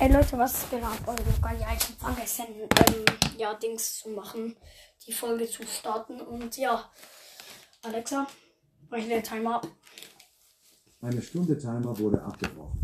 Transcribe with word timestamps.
Ey 0.00 0.12
Leute, 0.12 0.38
was 0.38 0.70
geht 0.70 0.80
ab? 0.80 0.96
Europa? 1.08 1.52
Ja, 1.54 1.72
ich 1.76 1.88
hab 1.88 2.14
vergessen, 2.14 2.46
ähm, 2.54 3.04
ja, 3.36 3.52
Dings 3.54 3.98
zu 3.98 4.10
machen, 4.10 4.54
die 5.04 5.12
Folge 5.12 5.48
zu 5.48 5.64
starten. 5.66 6.20
Und 6.20 6.56
ja, 6.56 6.88
Alexa, 7.82 8.24
breche 8.88 9.08
den 9.08 9.24
Timer 9.24 9.56
ab. 9.56 9.66
Eine 11.02 11.20
Stunde 11.20 11.58
Timer 11.58 11.98
wurde 11.98 12.22
abgebrochen. 12.22 12.78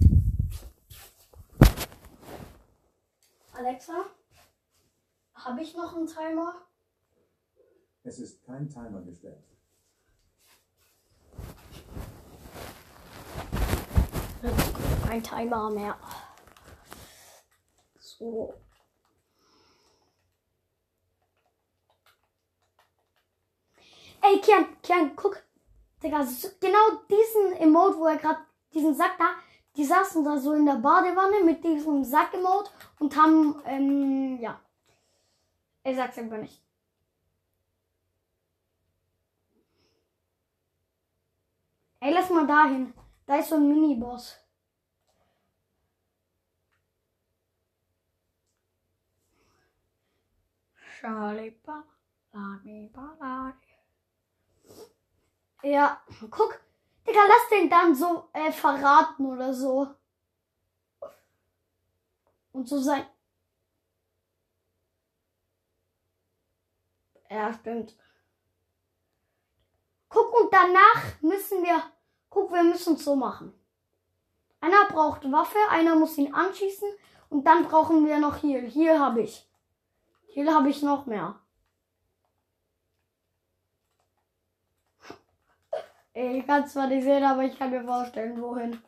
Alexa, 3.53 4.07
habe 5.35 5.63
ich 5.63 5.77
noch 5.77 5.95
einen 5.95 6.09
Timer? 6.09 6.67
Es 8.03 8.19
ist 8.19 8.45
kein 8.45 8.69
Timer 8.69 9.03
gestellt. 9.03 9.45
Ein 15.09 15.23
Timer 15.23 15.71
mehr. 15.71 15.97
So. 18.25 18.55
Ey, 24.23 24.41
Kian, 24.41 24.65
Kian, 24.83 25.15
guck. 25.15 25.43
Digga, 26.03 26.27
genau 26.59 27.03
diesen 27.11 27.53
Emote, 27.61 27.99
wo 27.99 28.07
er 28.07 28.17
gerade 28.17 28.39
diesen 28.73 28.95
Sack 28.95 29.19
da, 29.19 29.35
die 29.77 29.85
saßen 29.85 30.25
da 30.25 30.39
so 30.39 30.55
in 30.55 30.65
der 30.65 30.77
Badewanne 30.77 31.45
mit 31.45 31.63
diesem 31.65 32.03
Sack-Emote 32.03 32.71
und 32.99 33.15
haben, 33.15 33.63
ähm, 33.67 34.39
ja. 34.41 34.59
Er 35.83 35.95
sagt's 35.95 36.17
einfach 36.17 36.39
nicht. 36.39 36.63
Ey, 42.01 42.13
lass 42.15 42.31
mal 42.31 42.47
dahin. 42.47 42.95
Da 43.27 43.37
ist 43.37 43.51
so 43.51 43.57
ein 43.57 43.69
Mini-Boss. 43.69 44.44
Ja, 55.63 56.03
guck. 56.31 56.61
Digga, 57.07 57.21
lass 57.27 57.49
den 57.51 57.69
dann 57.69 57.95
so 57.95 58.29
äh, 58.33 58.51
verraten 58.51 59.27
oder 59.27 59.53
so. 59.53 59.95
Und 62.53 62.69
so 62.69 62.81
sein. 62.81 63.07
Ja, 67.29 67.53
stimmt. 67.53 67.95
Guck, 70.09 70.41
und 70.41 70.53
danach 70.53 71.21
müssen 71.21 71.63
wir. 71.63 71.83
Guck, 72.31 72.53
wir 72.53 72.63
müssen 72.63 72.95
es 72.95 73.05
so 73.05 73.17
machen. 73.17 73.53
Einer 74.61 74.87
braucht 74.87 75.31
Waffe, 75.31 75.59
einer 75.71 75.95
muss 75.97 76.17
ihn 76.17 76.33
anschießen 76.33 76.89
und 77.29 77.45
dann 77.45 77.65
brauchen 77.65 78.07
wir 78.07 78.19
noch 78.19 78.43
Heal. 78.43 78.67
Hier 78.67 78.99
habe 78.99 79.23
ich. 79.23 79.47
Hier 80.35 80.53
habe 80.53 80.69
ich 80.69 80.83
noch 80.83 81.07
mehr. 81.07 81.41
Ich 86.13 86.45
kann 86.45 86.67
zwar 86.67 86.89
nicht 86.89 87.05
sehen, 87.05 87.23
aber 87.23 87.45
ich 87.45 87.57
kann 87.57 87.71
mir 87.71 87.85
vorstellen, 87.85 88.41
wohin. 88.43 88.83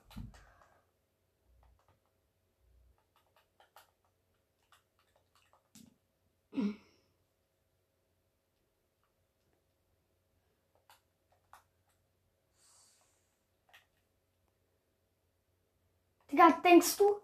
Digga, 16.28 16.50
denkst 16.64 16.96
du, 16.96 17.20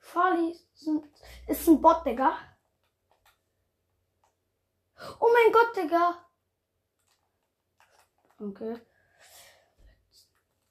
Charlie 0.00 0.56
ist 1.48 1.68
ein 1.68 1.80
Bot, 1.80 2.06
Digga? 2.06 2.53
Oh 5.20 5.28
mein 5.32 5.52
Gott, 5.52 5.76
Digga. 5.76 6.26
Okay. 8.40 8.80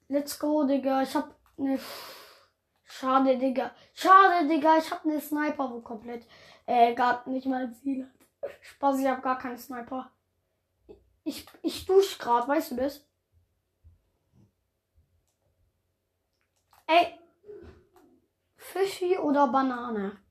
Let's 0.08 0.38
go, 0.38 0.66
Digga. 0.66 1.02
Ich 1.02 1.16
hab 1.16 1.36
ne. 1.58 1.80
Schade, 2.84 3.38
Digga. 3.38 3.72
Schade, 3.94 4.48
Digga. 4.48 4.78
Ich 4.78 4.92
hab 4.92 5.06
ne 5.06 5.20
Sniper, 5.20 5.72
wo 5.72 5.82
komplett 5.82 6.28
äh, 6.66 6.94
gar 6.94 7.28
nicht 7.28 7.48
mal 7.48 7.74
Ziel 7.74 8.06
hat. 8.06 8.52
Spaß, 8.62 9.00
ich 9.00 9.08
hab 9.08 9.24
gar 9.24 9.38
keinen 9.38 9.58
Sniper. 9.58 10.12
Ich, 11.24 11.46
ich 11.62 11.86
dusch 11.86 12.18
grad, 12.18 12.48
weißt 12.48 12.72
du 12.72 12.76
das? 12.76 13.06
Ey. 16.86 17.20
Fischi 18.58 19.18
oder 19.18 19.48
Banane? 19.48 20.23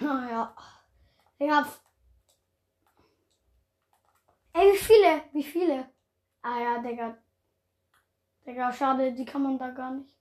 Naja. 0.00 0.54
Ja. 1.38 1.66
Ey, 4.52 4.72
wie 4.72 4.78
viele? 4.78 5.24
Wie 5.32 5.42
viele? 5.42 5.90
Ah 6.42 6.58
ja, 6.60 6.78
Digga. 6.78 7.16
Digga, 8.46 8.72
schade, 8.72 9.12
die 9.12 9.24
kann 9.24 9.42
man 9.42 9.58
da 9.58 9.70
gar 9.70 9.90
nicht. 9.92 10.14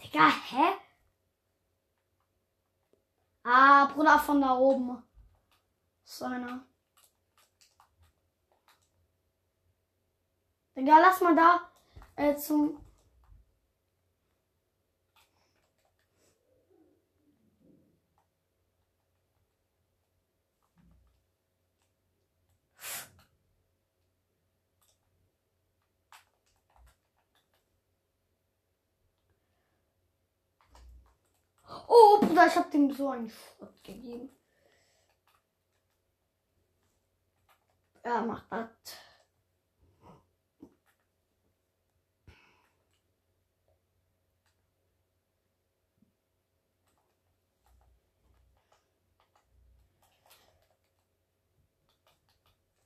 Digga, 0.00 0.28
hä? 0.50 0.72
Ah, 3.44 3.86
Bruder 3.86 4.18
von 4.18 4.40
da 4.40 4.56
oben. 4.56 5.02
So 6.04 6.24
einer. 6.24 6.64
Digga, 10.76 10.98
lass 10.98 11.20
mal 11.20 11.34
da 11.36 11.60
äh, 12.16 12.34
zum. 12.36 12.80
O, 31.94 32.18
podać 32.18 32.56
o 32.56 32.64
tym 32.64 32.94
dzwoń 32.94 33.30
odwiedzin. 33.60 34.28
Ja 38.04 38.26
macht 38.26 38.48
dat. 38.50 38.96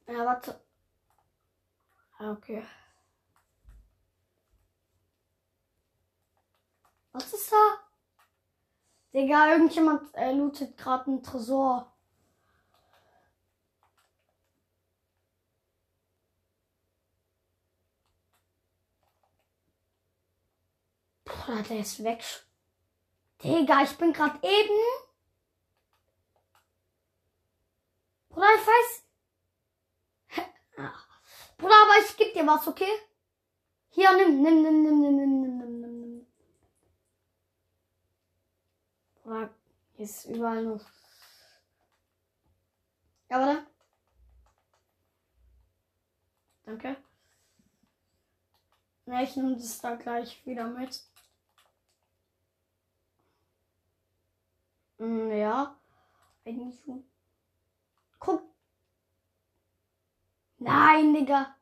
Ja, 0.07 0.25
wat? 0.25 0.61
Okay. 2.21 2.67
Wat 7.13 7.33
is 7.33 7.51
dat? 7.51 7.86
Digga, 9.17 9.51
irgendjemand 9.51 10.15
äh, 10.15 10.31
lootet 10.31 10.77
gerade 10.77 11.07
einen 11.07 11.23
Tresor. 11.23 11.91
Bruder, 21.25 21.63
der 21.63 21.79
ist 21.81 22.05
weg. 22.05 22.23
Digga, 23.43 23.85
ich 23.85 23.97
bin 23.97 24.13
gerade 24.13 24.39
eben. 24.43 24.81
Bruder, 28.29 28.49
ich 28.55 28.67
weiß. 28.67 29.03
Ah. 30.79 30.93
Bruder, 31.57 31.75
aber 31.85 32.05
ich 32.05 32.15
geb 32.19 32.35
dir 32.35 32.47
was, 32.47 32.69
okay? 32.69 32.93
Hier, 33.89 34.15
nimm, 34.15 34.43
nimm, 34.43 34.61
nimm, 34.61 34.83
nimm, 34.83 35.01
nimm, 35.01 35.17
nimm. 35.17 35.36
Ist 40.07 40.25
überall 40.27 40.63
noch. 40.65 40.85
Ja, 43.29 43.41
warte. 43.41 43.67
Danke. 46.65 46.97
Ja, 49.07 49.23
ich 49.23 49.37
nehme 49.37 49.57
das 49.57 49.81
da 49.81 49.95
gleich 49.97 50.45
wieder 50.47 50.69
mit. 50.69 51.03
Hm, 54.99 55.31
Ja. 55.33 55.77
Eigentlich 56.45 56.81
schon. 56.85 57.05
Guck. 58.21 58.43
Nein, 60.59 61.15
Digga. 61.15 61.57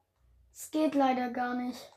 Es 0.52 0.70
geht 0.70 0.94
leider 0.94 1.31
gar 1.31 1.55
nicht. 1.55 1.94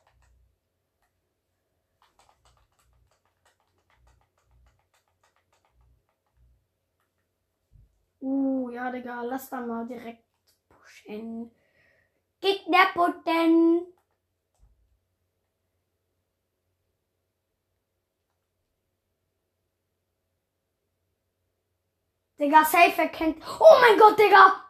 Uh, 8.28 8.70
ja, 8.72 8.92
Digga, 8.92 9.22
lass 9.22 9.50
dann 9.50 9.68
mal 9.68 9.88
direkt 9.88 10.26
pushen. 10.68 11.50
Gegner 12.42 12.88
putten. 12.94 13.88
Digga, 22.38 22.66
safe 22.66 23.02
erkennt. 23.02 23.42
Oh 23.60 23.78
mein 23.80 23.98
Gott, 23.98 24.20
Digga! 24.20 24.62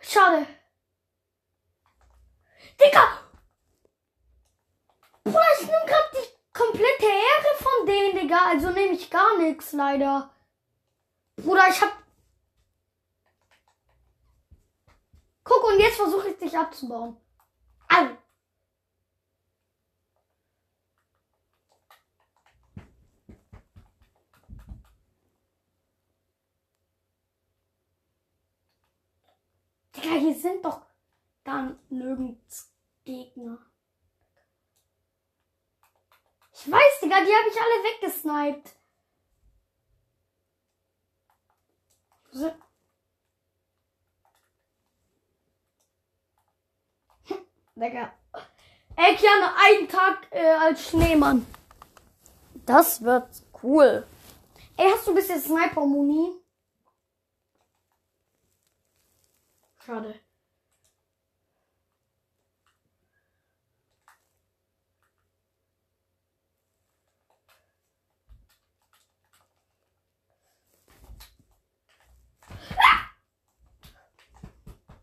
Schade. 0.00 0.46
Digga! 2.80 3.04
Bruder, 5.22 5.40
ich 5.60 5.66
nehme 5.66 5.86
gerade 5.86 6.10
die 6.12 6.28
komplette 6.52 7.06
Ehre 7.06 7.54
von 7.58 7.86
denen, 7.86 8.17
Digga. 8.28 8.44
Also 8.44 8.70
nehme 8.70 8.92
ich 8.92 9.10
gar 9.10 9.38
nichts, 9.38 9.72
leider. 9.72 10.30
Bruder, 11.36 11.66
ich 11.70 11.80
hab. 11.80 11.96
Guck, 15.44 15.64
und 15.64 15.80
jetzt 15.80 15.96
versuche 15.96 16.28
ich 16.28 16.38
dich 16.38 16.56
abzubauen. 16.58 17.16
Au! 17.88 18.08
Digga, 29.96 30.14
hier 30.16 30.34
sind 30.34 30.62
doch 30.62 30.82
gar 31.44 31.76
nirgends 31.88 32.74
Gegner. 33.06 33.58
Ich 36.52 36.70
weiß, 36.70 37.00
Digga, 37.00 37.24
die 37.24 37.27
habe 37.38 37.48
ich 37.48 37.60
alle 37.60 37.84
weggesniped. 37.84 38.74
So. 42.32 42.52
Digga. 47.74 48.12
Ey, 48.96 49.14
Kiana, 49.16 49.54
einen 49.64 49.88
Tag 49.88 50.26
äh, 50.30 50.50
als 50.50 50.88
Schneemann. 50.88 51.46
Das 52.66 53.02
wird 53.02 53.28
cool. 53.62 54.06
Ey, 54.76 54.90
hast 54.92 55.06
du 55.06 55.12
ein 55.12 55.14
bisschen 55.14 55.40
Sniper-Muni? 55.40 56.32
Schade. 59.84 60.20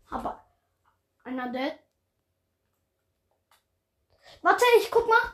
Aber 0.10 0.46
einer. 1.40 1.72
Warte, 4.42 4.66
ich 4.80 4.92
guck 4.92 5.08
mal. 5.08 5.34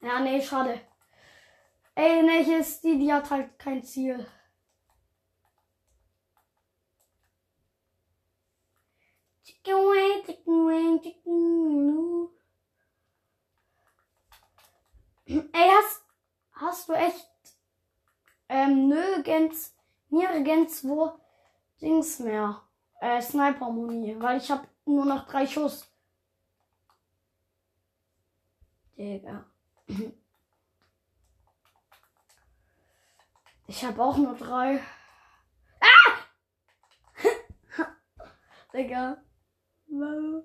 Ja, 0.00 0.20
nee, 0.20 0.40
schade. 0.40 0.80
Ey, 1.94 2.22
nee, 2.22 2.44
hier 2.44 2.60
ist 2.60 2.84
die, 2.84 2.98
die 2.98 3.12
hat 3.12 3.30
halt 3.30 3.58
kein 3.58 3.82
Ziel. 3.82 4.26
Chicken 9.42 9.74
wing, 9.74 10.24
chicken 10.24 10.66
wing, 10.66 11.02
chicken 11.02 12.28
Ey, 15.26 15.70
hast, 15.70 16.04
hast 16.52 16.88
du 16.88 16.92
echt 16.92 17.28
ähm, 18.48 18.88
nirgends, 18.88 19.74
nirgends 20.08 20.84
wo 20.84 21.18
Dings 21.80 22.20
mehr. 22.20 22.62
Äh, 23.00 23.20
Sniper-Muni, 23.20 24.20
weil 24.20 24.38
ich 24.38 24.50
habe 24.50 24.68
nur 24.86 25.04
noch 25.04 25.26
drei 25.26 25.46
Schuss. 25.46 25.86
Digga. 28.96 29.44
Ich 33.66 33.84
habe 33.84 34.02
auch 34.02 34.16
nur 34.16 34.34
drei. 34.36 34.80
Ah! 35.80 36.18
Digga. 38.72 39.22
Ah! 39.92 40.42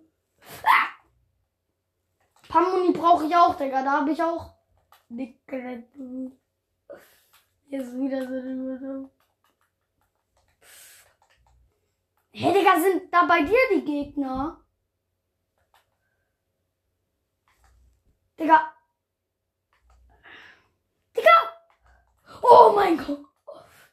Pamuni 2.50 2.92
brauche 2.92 3.26
ich 3.26 3.36
auch, 3.36 3.56
Digga. 3.56 3.84
Da 3.84 3.92
habe 4.00 4.12
ich 4.12 4.22
auch. 4.22 4.56
Digga. 5.08 5.84
Jetzt 7.68 7.96
wieder 7.96 8.28
so. 8.80 9.12
Hey, 12.34 12.54
Digga, 12.54 12.80
sind 12.80 13.14
da 13.14 13.26
bei 13.26 13.44
dir 13.44 13.60
die 13.76 13.84
Gegner? 13.84 14.64
Digga. 18.40 18.74
Digga. 21.16 21.30
Oh 22.42 22.72
mein 22.74 22.98
Gott. 22.98 23.26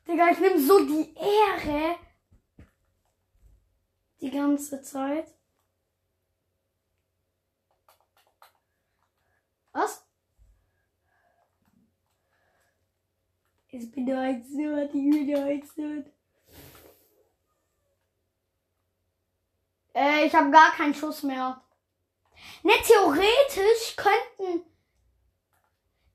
Digga, 0.07 0.31
ich 0.31 0.39
nehme 0.39 0.61
so 0.61 0.85
die 0.85 1.15
Ehre. 1.17 1.97
Die 4.21 4.31
ganze 4.31 4.83
Zeit. 4.83 5.35
Was? 9.73 10.07
Es 13.71 13.91
bedeutet 13.91 14.47
so, 14.47 14.87
die 14.93 15.11
bedeutet. 15.11 16.18
Äh, 19.99 20.27
ich 20.27 20.35
habe 20.35 20.51
gar 20.53 20.71
keinen 20.71 20.95
Schuss 20.95 21.25
mehr. 21.25 21.61
Ne, 22.63 22.73
theoretisch 22.87 23.97
könnten. 23.97 24.65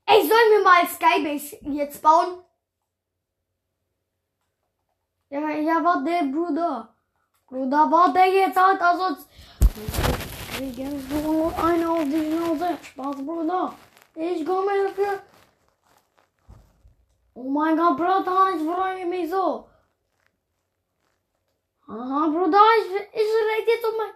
Ey, 0.06 0.20
sollen 0.20 0.50
wir 0.52 0.64
mal 0.64 0.86
Skybase 0.86 1.58
jetzt 1.60 2.00
bauen? 2.00 2.42
Ja, 5.28 5.50
ja, 5.50 5.84
warte, 5.84 6.24
Bruder. 6.32 6.94
Bruder, 7.46 7.90
warte 7.90 8.20
jetzt 8.20 8.56
halt, 8.56 8.80
also. 8.80 9.22
Kriegen 10.56 11.06
so 11.10 11.52
eine 11.62 11.90
auf 11.90 12.04
die 12.04 12.32
Schnauze. 12.32 12.78
Spaß, 12.82 13.16
Bruder. 13.16 13.74
Ich 14.14 14.46
komme 14.46 14.70
dafür. 14.84 15.22
Oh 17.34 17.50
mein 17.50 17.76
Gott, 17.76 17.98
Bruder, 17.98 18.48
ich 18.56 18.62
freue 18.62 19.04
mich 19.04 19.28
so. 19.28 19.68
Aha, 21.86 22.28
Bruder, 22.28 22.60
ich, 22.78 22.94
ich 23.12 23.30
rede 23.48 23.70
jetzt 23.70 23.84
um 23.84 23.96
mein. 23.98 24.14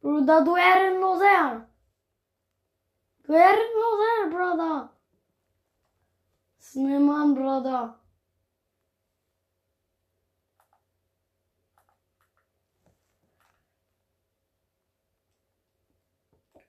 Bruder, 0.00 0.42
du 0.42 0.56
ehrenloser. 0.56 1.68
Du 3.24 3.32
ehrenloser, 3.32 4.30
Bruder. 4.30 4.92
Sneeman, 6.58 7.34
Bruder. 7.34 7.98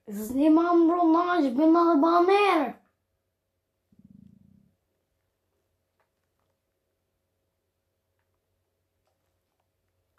Sneeman, 0.06 0.86
Bruder, 0.86 1.38
ich 1.40 1.56
bin 1.56 1.74
Albaner. 1.74 2.83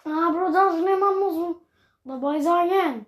Ah, 0.08 0.30
Bruder, 0.30 0.72
Sneeman 0.78 1.20
muss 1.20 1.56
dabei 2.04 2.40
sein. 2.40 3.06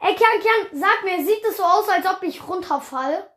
Ey, 0.00 0.14
Kian, 0.14 0.40
Kian, 0.40 0.80
sag 0.80 1.04
mir, 1.04 1.22
sieht 1.22 1.44
es 1.44 1.58
so 1.58 1.62
aus, 1.62 1.88
als 1.90 2.06
ob 2.06 2.22
ich 2.22 2.48
runterfall? 2.48 3.30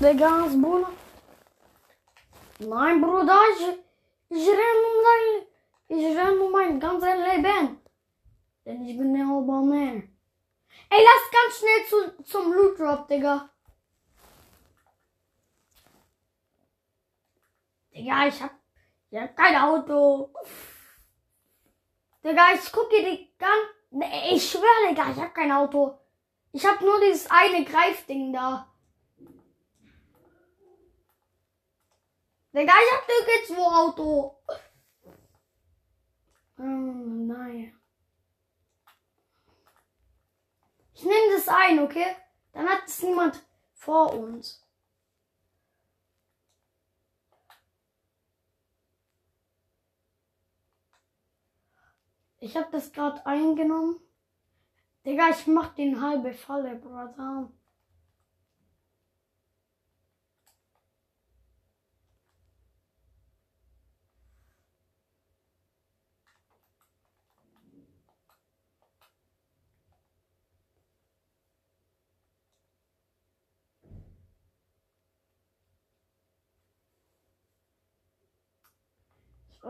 Digga, 0.00 0.48
Bruder. 0.60 0.90
Nein, 2.58 3.00
Bruder, 3.00 3.40
ich, 3.54 3.66
ich 4.28 4.48
renne 4.48 4.86
um 4.90 5.04
sein, 5.06 5.46
ich 5.88 6.16
renne 6.18 6.42
um 6.42 6.52
mein 6.52 6.78
ganzes 6.78 7.08
Leben. 7.08 7.81
Denn 8.64 8.84
ich 8.86 8.96
bin 8.96 9.14
der 9.14 9.26
Obermann. 9.26 10.16
Ey, 10.88 11.04
lass 11.04 11.30
ganz 11.30 11.58
schnell 11.58 12.16
zu, 12.16 12.24
zum 12.24 12.52
Loot 12.52 12.78
Drop, 12.78 13.08
Digga. 13.08 13.50
Digga, 17.94 18.26
ich 18.26 18.42
hab, 18.42 18.52
ich 19.10 19.18
hab 19.18 19.36
kein 19.36 19.56
Auto. 19.56 20.32
Digga, 22.24 22.54
ich 22.54 22.72
gucke 22.72 23.02
die 23.02 23.34
ganz. 23.38 23.68
Nee, 23.90 24.34
ich 24.34 24.50
schwöre, 24.50 24.88
Digga, 24.88 25.10
ich 25.10 25.18
hab 25.18 25.34
kein 25.34 25.52
Auto. 25.52 25.98
Ich 26.52 26.64
hab 26.64 26.80
nur 26.80 27.00
dieses 27.00 27.30
eine 27.30 27.64
Greifding 27.64 28.32
da. 28.32 28.72
Digga, 32.54 32.72
ich 32.72 32.92
hab 32.92 33.06
2 33.46 33.56
Auto. 33.56 34.38
Oh, 36.58 36.62
nein. 36.62 37.81
Ich 41.02 41.08
nehme 41.08 41.34
das 41.34 41.48
ein, 41.48 41.80
okay? 41.80 42.14
Dann 42.52 42.68
hat 42.68 42.86
es 42.86 43.02
niemand 43.02 43.42
vor 43.74 44.14
uns. 44.14 44.64
Ich 52.38 52.56
habe 52.56 52.68
das 52.70 52.92
gerade 52.92 53.26
eingenommen. 53.26 53.98
Digga, 55.04 55.30
ich 55.30 55.48
mach 55.48 55.74
den 55.74 56.00
halbe 56.00 56.34
Falle, 56.34 56.76
Brother. 56.76 57.50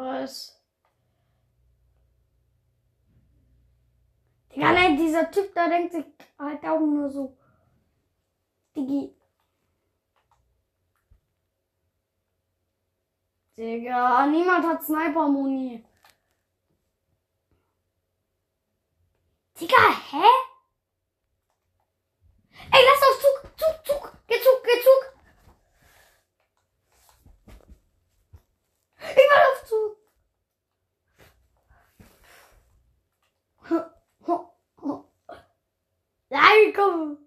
Was? 0.02 0.60
Digga, 4.50 4.72
nein, 4.72 4.96
dieser 4.96 5.30
Typ 5.30 5.54
da 5.54 5.68
denkt 5.68 5.92
sich 5.92 6.04
halt 6.36 6.64
auch 6.64 6.80
nur 6.80 7.08
so. 7.08 7.38
Digi. 8.74 9.14
Digga, 13.56 14.26
niemand 14.26 14.66
hat 14.66 14.82
Sniper-Muni. 14.82 15.84
Digga, 19.60 19.84
hä? 20.10 20.26
Ey, 22.72 22.82
lass 22.88 23.02
auf 23.08 23.20
Zug, 23.22 23.38
Zug, 23.56 23.86
Zug, 23.86 24.12
geh 24.26 24.40
Zug, 24.40 24.64
geh 24.64 24.82
Zug. 24.82 25.02
Ich 28.98 29.16
will 29.16 29.52
auf 29.52 29.64
Zug. 29.68 30.02
Komm. 36.74 37.18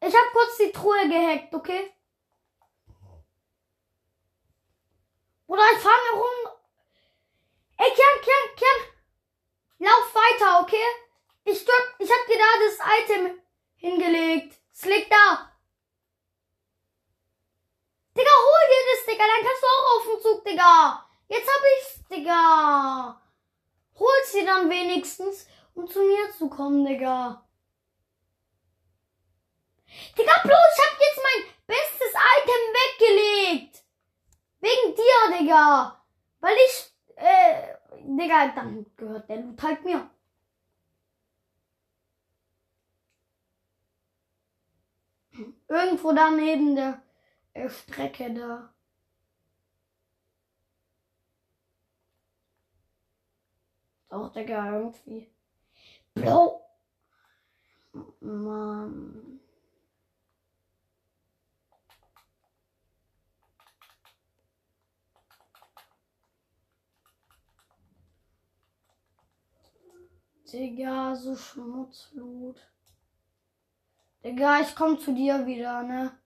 Ich 0.00 0.14
hab 0.14 0.32
kurz 0.32 0.56
die 0.56 0.72
Truhe 0.72 1.08
gehackt, 1.08 1.54
okay? 1.54 1.92
Oder 5.46 5.62
ich 5.72 5.78
fahr 5.78 5.92
mir 5.92 6.18
rum. 6.18 6.56
Ey, 7.76 7.90
Kian, 7.90 8.20
Kian, 8.22 8.56
Kian. 8.56 8.90
Lauf 9.78 10.14
weiter, 10.14 10.60
okay? 10.60 10.76
Ich, 11.44 11.64
drück, 11.64 11.94
ich 11.98 12.10
hab 12.10 12.26
dir 12.26 12.38
da 12.38 12.44
das 12.64 12.78
Item 13.00 13.40
hingelegt. 13.76 14.58
Es 14.72 14.84
liegt 14.84 15.12
da. 15.12 15.52
Digga, 18.16 18.30
hol 18.30 18.68
dir 18.70 18.84
das, 18.92 19.06
Digga. 19.06 19.24
Dann 19.26 19.46
kannst 19.46 19.62
du 19.62 19.66
auch 19.66 19.96
auf 19.96 20.06
den 20.06 20.22
Zug, 20.22 20.44
Digga. 20.44 21.06
Jetzt 21.28 21.48
hab 21.48 21.62
ich's, 21.78 22.08
Digga. 22.08 23.22
Hol's 23.98 24.32
dir 24.32 24.46
dann 24.46 24.70
wenigstens, 24.70 25.46
um 25.74 25.88
zu 25.88 26.00
mir 26.02 26.30
zu 26.36 26.48
kommen, 26.48 26.84
Digga. 26.84 27.46
Digga, 30.16 30.32
bloß, 30.42 30.70
ich 30.74 30.84
hab 30.84 30.98
jetzt 31.00 31.20
mein 31.22 31.42
bestes 31.66 32.14
Item 32.38 32.62
weggelegt. 32.80 33.84
Wegen 34.60 34.94
dir, 34.94 35.38
Digga. 35.38 36.02
Weil 36.40 36.56
ich, 36.66 36.92
äh, 37.16 37.74
Digga, 38.02 38.48
dann 38.54 38.86
gehört 38.96 39.28
der 39.28 39.38
Loot 39.38 39.62
halt 39.62 39.84
mir. 39.84 40.10
Irgendwo 45.68 46.12
da 46.12 46.30
neben 46.30 46.74
der 46.76 47.02
äh, 47.54 47.68
Strecke 47.68 48.32
da. 48.34 48.72
Doch, 54.10 54.32
Digga, 54.32 54.72
irgendwie. 54.72 55.30
Bro. 56.14 56.60
Mann. 58.20 59.39
Digga, 70.52 71.14
so 71.14 71.36
Schmutzblut. 71.36 72.58
Digga, 74.24 74.60
ich 74.60 74.74
komm 74.74 74.98
zu 74.98 75.14
dir 75.14 75.46
wieder, 75.46 75.82
ne? 75.82 76.18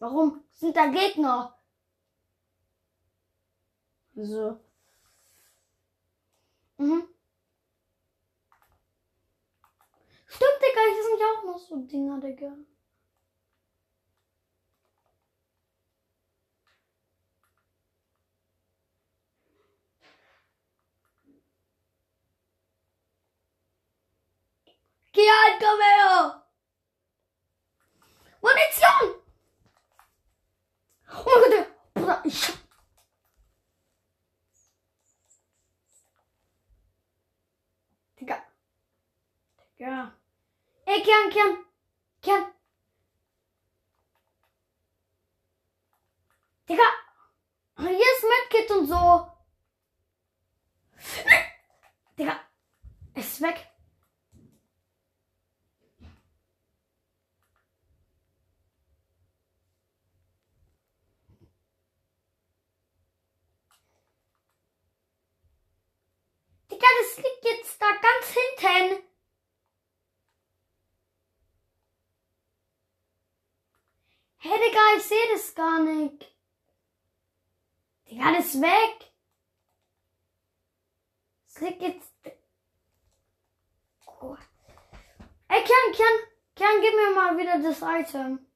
Warum 0.00 0.42
sind 0.50 0.76
da 0.76 0.86
Gegner? 0.86 1.56
So. 4.14 4.58
Mhm. 6.78 7.06
Stimmt, 10.26 10.60
Digga, 10.62 10.80
hier 10.92 11.04
sind 11.04 11.20
ja 11.20 11.26
auch 11.26 11.44
noch 11.44 11.58
so 11.58 11.76
Dinger, 11.86 12.18
Digga. 12.20 12.56
Geh 25.12 25.28
halt, 25.28 25.60
komm 25.60 25.80
her! 25.80 26.46
Munition! 28.40 29.20
Oh 31.12 31.24
mein 31.24 31.42
Gott, 31.42 31.52
der 31.52 31.66
Bruder, 32.00 32.22
ich 32.24 32.48
hab... 32.48 32.54
Digga. 38.18 38.42
Digga. 39.78 40.12
Kian, 41.30 41.64
Kian. 42.22 42.44
Kian. 42.46 42.52
Digga. 46.68 46.82
Hier 47.78 47.90
ist 47.90 48.24
Medkit 48.24 48.70
und 48.72 48.86
so. 48.88 49.26
Digga. 52.18 52.40
Es 53.14 53.26
ist 53.26 53.40
weg. 53.42 53.66
Digga, 66.70 66.86
das 67.00 67.16
liegt 67.16 67.44
jetzt 67.44 67.80
da 67.80 67.86
ganz 67.86 68.26
hinten. 68.26 69.10
Hey, 74.42 74.58
Digga, 74.58 74.80
ich 74.96 75.02
sehe 75.02 75.32
das 75.32 75.54
gar 75.54 75.82
nicht. 75.82 76.34
Digga, 78.08 78.32
das 78.32 78.46
ist 78.46 78.60
weg. 78.60 79.10
Liegt 81.60 81.82
jetzt. 81.82 82.14
Oh. 84.22 84.36
Ey, 85.48 85.62
Kian, 85.62 85.92
Kian, 85.92 86.18
Kian, 86.56 86.80
gib 86.80 86.94
mir 86.94 87.14
mal 87.14 87.36
wieder 87.36 87.58
das 87.58 87.82
Item. 87.82 88.46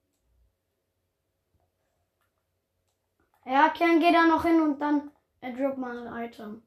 Ja, 3.44 3.68
Kian, 3.68 4.00
geh 4.00 4.10
da 4.10 4.26
noch 4.26 4.42
hin 4.42 4.62
und 4.62 4.78
dann 4.78 5.10
er 5.42 5.52
drop 5.52 5.76
mal 5.76 6.06
ein 6.08 6.24
Item. 6.24 6.66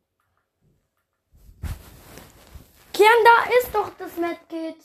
Kian, 2.94 3.24
da 3.24 3.50
ist 3.60 3.74
doch 3.74 3.90
das 3.98 4.16
Medkit. 4.18 4.78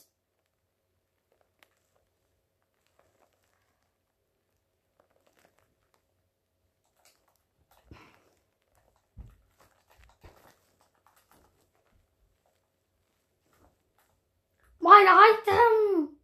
Mein 14.82 15.06
Item! 15.06 16.20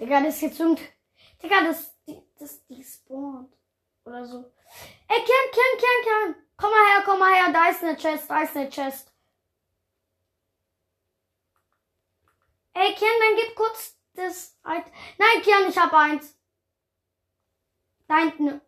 Digga, 0.00 0.22
das 0.22 0.36
ist 0.36 0.40
jetzt 0.40 0.60
irgend... 0.60 0.80
Digga, 1.42 1.64
das, 1.64 1.94
das, 2.38 2.66
die 2.66 2.82
spawnt. 2.82 3.54
Oder 4.04 4.24
so. 4.24 4.52
Ey, 5.08 5.22
Kian, 5.22 5.50
Kian, 5.52 5.78
Kian, 5.78 6.02
Kian. 6.02 6.46
Komm 6.56 6.70
mal 6.70 6.86
her, 6.94 7.02
komm 7.04 7.18
mal 7.18 7.34
her. 7.34 7.52
Da 7.52 7.68
ist 7.68 7.82
eine 7.84 7.96
Chest, 7.96 8.30
da 8.30 8.40
ist 8.42 8.56
eine 8.56 8.70
Chest. 8.70 9.12
Ey, 12.72 12.94
Kian, 12.94 13.20
dann 13.20 13.36
gib 13.36 13.54
kurz 13.54 13.98
das. 14.14 14.58
Nein, 14.64 15.42
Kian, 15.42 15.68
ich 15.68 15.76
hab 15.76 15.92
eins. 15.92 16.38
Da 18.08 18.16
hinten. 18.18 18.62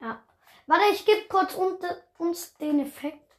Ja. 0.00 0.24
Warte, 0.70 0.84
ich 0.94 1.04
gebe 1.04 1.26
kurz 1.26 1.56
uns 2.18 2.54
den 2.58 2.78
Effekt. 2.78 3.36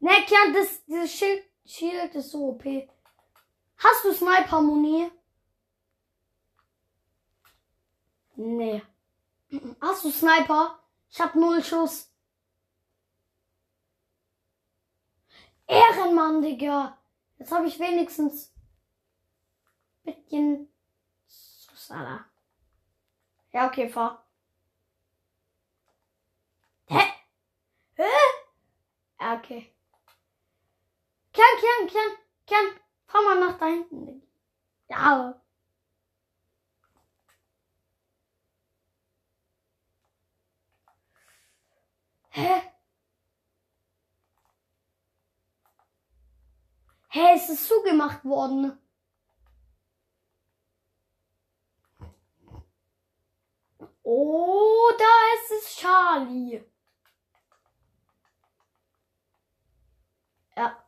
Ne, 0.00 0.10
Kian, 0.26 0.52
das, 0.52 0.84
dieses 0.86 1.12
Schild, 1.12 1.44
Schild 1.64 2.12
ist 2.16 2.32
so 2.32 2.48
OP. 2.48 2.64
Hast 3.76 4.04
du 4.04 4.12
Sniper-Muni? 4.12 5.12
Nee. 8.34 8.82
Hast 9.80 10.04
du 10.04 10.10
Sniper? 10.10 10.80
Ich 11.08 11.20
hab 11.20 11.36
null 11.36 11.62
Schuss. 11.62 12.12
Ehrenmann, 15.68 16.42
Digga. 16.42 16.98
Jetzt 17.38 17.52
habe 17.52 17.68
ich 17.68 17.78
wenigstens 17.78 18.52
bisschen 20.02 20.72
Susala. 21.28 22.24
Ja, 23.52 23.68
okay, 23.68 23.88
fahr. 23.88 24.22
Hä? 26.92 27.02
Hä? 27.96 28.10
Ja, 29.22 29.34
okay. 29.34 29.72
Kern, 31.32 31.56
Kern, 31.60 31.88
Kern, 31.88 32.18
Kern. 32.46 32.80
Fahr 33.06 33.22
mal 33.22 33.38
nach 33.38 33.56
da 33.58 33.66
hinten. 33.66 34.22
Ja. 34.88 35.40
Hä? 42.30 42.62
Hä, 47.10 47.34
es 47.36 47.48
ist 47.48 47.68
zugemacht 47.68 48.24
worden. 48.24 48.76
Oh, 54.02 54.90
da 54.98 55.04
ist 55.34 55.50
es 55.52 55.76
Charlie. 55.76 56.72
Ja. 60.56 60.82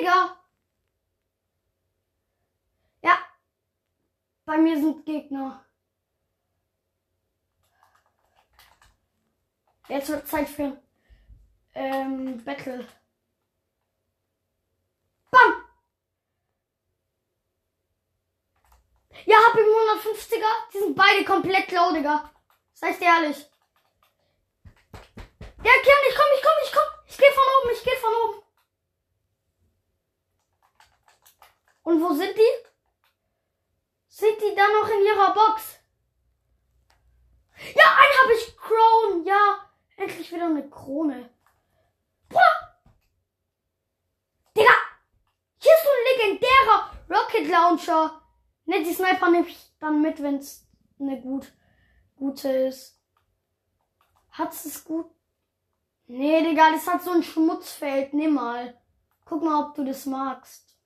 Digga. 0.00 0.36
Ja. 3.02 3.18
Bei 4.44 4.56
mir 4.58 4.76
sind 4.80 5.04
Gegner. 5.04 5.64
Jetzt 9.88 10.08
wird 10.08 10.26
Zeit 10.28 10.48
für 10.48 10.80
ähm, 11.74 12.42
Battle. 12.44 12.86
Bam! 15.30 15.64
Ja, 19.26 19.36
hab 19.36 19.54
ich 19.54 19.66
150er. 19.66 20.72
Die 20.72 20.78
sind 20.78 20.96
beide 20.96 21.24
komplett 21.24 21.70
low, 21.72 21.92
Digga. 21.92 22.30
Sei 22.72 22.92
dir 22.92 23.06
ehrlich. 23.06 23.50
Ja, 25.62 25.72
Kern, 25.82 26.04
ich 26.08 26.16
komm, 26.16 26.30
ich 26.36 26.42
komm, 26.42 26.52
ich 26.64 26.72
komm. 26.72 26.99
Ich 27.10 27.18
geh 27.18 27.30
von 27.32 27.42
oben, 27.42 27.74
ich 27.74 27.82
geh 27.82 27.96
von 27.96 28.14
oben. 28.14 28.42
Und 31.82 32.02
wo 32.02 32.14
sind 32.14 32.36
die? 32.38 32.68
Sind 34.06 34.40
die 34.40 34.54
da 34.54 34.62
noch 34.68 34.88
in 34.88 35.04
ihrer 35.04 35.34
Box? 35.34 35.80
Ja, 37.74 37.96
einen 37.96 38.22
habe 38.22 38.32
ich 38.32 38.56
Crown. 38.56 39.24
Ja, 39.24 39.70
endlich 39.96 40.30
wieder 40.30 40.46
eine 40.46 40.70
Krone. 40.70 41.30
Boah. 42.28 42.78
Digga, 44.56 44.72
hier 45.58 45.72
ist 45.72 45.82
so 45.82 45.90
ein 45.90 46.28
legendärer 46.28 46.92
Rocket 47.10 47.48
Launcher. 47.48 48.22
Ne, 48.66 48.84
die 48.84 48.94
Sniper 48.94 49.30
nehme 49.30 49.48
ich 49.48 49.76
dann 49.80 50.00
mit, 50.00 50.22
wenn 50.22 50.36
es 50.36 50.64
eine 51.00 51.20
gut, 51.20 51.52
gute 52.14 52.48
ist. 52.52 53.02
Hat 54.30 54.52
es 54.52 54.84
gut? 54.84 55.10
Nee, 56.12 56.42
Digga, 56.42 56.72
das 56.72 56.88
hat 56.88 57.04
so 57.04 57.12
ein 57.12 57.22
Schmutzfeld. 57.22 58.12
Nimm 58.14 58.34
mal. 58.34 58.76
Guck 59.24 59.44
mal, 59.44 59.62
ob 59.62 59.76
du 59.76 59.84
das 59.84 60.06
magst. 60.06 60.76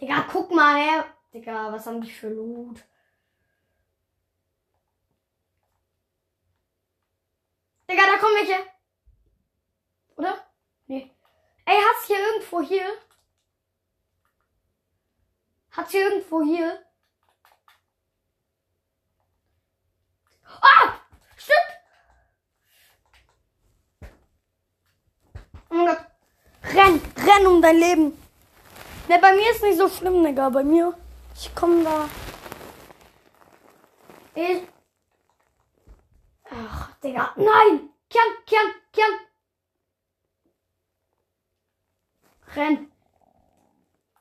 Digga, 0.00 0.26
guck 0.32 0.50
mal 0.50 0.82
her. 0.82 1.04
Digga, 1.32 1.72
was 1.72 1.86
haben 1.86 2.00
die 2.00 2.10
für 2.10 2.28
Loot? 2.28 2.82
Digga, 7.88 8.02
da 8.04 8.18
kommen 8.18 8.34
welche. 8.34 8.66
Oder? 10.16 10.44
Nee. 10.88 11.14
Ey, 11.64 11.76
hast 11.80 12.06
hier 12.08 12.18
irgendwo 12.18 12.60
hier? 12.62 12.98
Hat 15.70 15.88
hier 15.88 16.10
irgendwo 16.10 16.42
hier? 16.42 16.84
Ah! 20.60 20.98
Stimmt! 21.36 21.82
Oh 25.72 25.74
mein 25.74 25.86
Gott. 25.86 26.06
Renn, 26.64 27.00
renn 27.16 27.46
um 27.46 27.62
dein 27.62 27.78
Leben. 27.78 28.22
Ne, 29.08 29.18
bei 29.18 29.32
mir 29.32 29.50
ist 29.50 29.62
nicht 29.62 29.78
so 29.78 29.88
schlimm, 29.88 30.22
Digga. 30.22 30.50
Bei 30.50 30.62
mir, 30.62 30.94
ich 31.34 31.54
komme 31.54 31.82
da. 31.82 32.08
Ich. 34.34 34.68
Ach, 36.44 36.94
Digga. 36.96 37.32
Nein! 37.36 37.88
Kian, 38.10 38.26
Kian, 38.44 38.72
Kian! 38.92 39.12
Renn! 42.54 42.92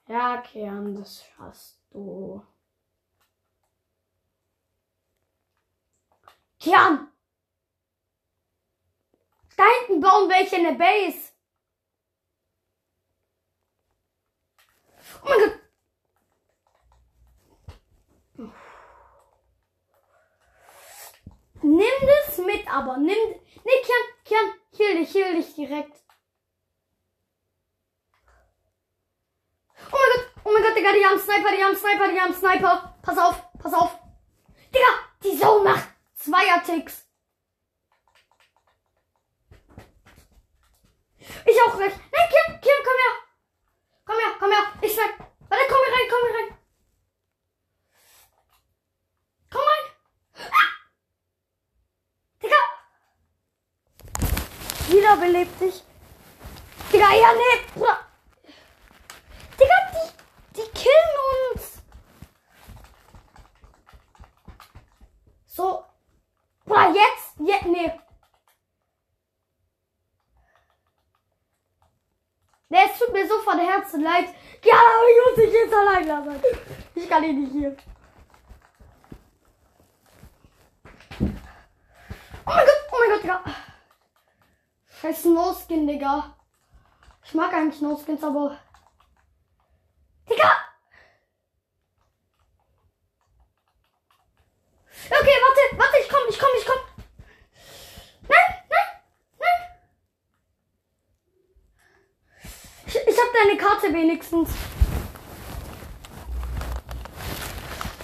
Ja, 0.07 0.37
Kian, 0.37 0.95
das 0.95 1.25
schaffst 1.25 1.81
du. 1.91 2.41
Kian! 6.59 7.11
Da 9.57 9.63
hinten 9.79 9.99
bauen 9.99 10.29
welche 10.29 10.55
eine 10.55 10.73
Base. 10.77 11.33
Oh 15.23 15.29
mein 15.29 15.39
Gott. 15.39 15.59
Nimm 21.63 22.09
das 22.25 22.37
mit, 22.39 22.67
aber 22.67 22.97
nimm. 22.97 23.17
Nee, 23.63 23.81
Kian, 23.83 24.05
Kian, 24.25 24.53
heal 24.75 24.97
dich, 24.97 25.13
heal 25.13 25.35
dich 25.35 25.53
direkt. 25.53 25.95
Oh 29.91 29.97
mein 29.97 30.11
Gott, 30.15 30.31
oh 30.43 30.51
mein 30.51 30.63
Gott, 30.63 30.75
Digga, 30.75 30.93
die 30.93 31.05
haben 31.05 31.19
Sniper, 31.19 31.55
die 31.55 31.63
haben 31.63 31.75
Sniper, 31.75 32.07
die 32.11 32.19
haben 32.19 32.33
Sniper. 32.33 32.97
Pass 33.03 33.17
auf, 33.17 33.43
pass 33.59 33.73
auf. 33.73 33.99
Digga, 34.73 34.87
die 35.23 35.37
Sau 35.37 35.63
macht 35.63 35.87
Zweier-Ticks. 36.15 37.07
Ich 41.45 41.61
auch 41.61 41.77
recht. 41.77 41.97
Nein, 41.97 42.29
Kian, 42.29 42.61
Kian, 42.61 42.83
komm 42.83 42.97
her. 42.97 43.30
Komm 44.11 44.19
her, 44.19 44.35
komm 44.39 44.51
her. 44.51 44.65
Ich 44.81 44.93
sag. 44.93 45.11
Warte, 45.47 45.63
komm 45.69 45.77
hier 45.85 45.93
rein, 45.95 46.09
komm 46.09 46.19
hier 46.27 46.35
rein. 46.37 46.51
Komm 49.49 49.61
rein. 49.71 49.85
Ah! 50.51 50.69
Digga. 52.43 52.61
Wiederbelebt 54.89 55.61
dich. 55.61 55.83
Digga, 56.91 57.13
ja, 57.13 57.31
nee, 57.31 57.61
Bruder. 57.73 57.99
Digga, 59.57 59.77
die, 59.93 60.09
die 60.57 60.69
killen 60.77 61.15
uns. 61.53 61.81
So. 65.45 65.85
Bruder, 66.65 66.89
jetzt, 66.89 67.39
jetzt, 67.39 67.65
nee. 67.65 67.97
Nee, 72.71 72.85
es 72.89 72.97
tut 72.97 73.11
mir 73.11 73.27
so 73.27 73.37
von 73.39 73.59
Herzen 73.59 74.01
leid. 74.01 74.29
Ja, 74.63 74.75
aber 74.75 75.09
ich 75.09 75.25
muss 75.25 75.35
dich 75.35 75.53
jetzt 75.53 75.73
allein 75.73 76.07
lassen. 76.07 76.41
Ich 76.95 77.09
kann 77.09 77.21
ihn 77.21 77.41
nicht 77.41 77.51
hier. 77.51 77.75
Oh 81.19 81.25
mein 82.45 82.65
Gott, 82.65 82.87
oh 82.89 82.95
mein 82.97 83.09
Gott, 83.09 83.23
Digga. 83.23 83.43
Scheiß 85.01 85.25
No-Skin, 85.25 85.85
Digga. 85.85 86.33
Ich 87.25 87.33
mag 87.33 87.53
eigentlich 87.53 87.81
No-Skins, 87.81 88.23
aber. 88.23 88.57
Digga! 90.29 90.51
Okay, 95.09 95.37
warte, 95.43 95.77
warte, 95.77 95.97
ich 96.01 96.07
komm, 96.07 96.21
ich 96.29 96.39
komm, 96.39 96.49
ich 96.57 96.65
komm. 96.65 96.79
Nein, 98.29 98.63
nein, 98.69 98.87
nein. 99.39 99.71
Deine 103.43 103.57
Karte 103.57 103.91
wenigstens. 103.91 104.49